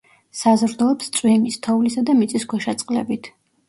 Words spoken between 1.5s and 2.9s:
თოვლისა და მიწისქვეშა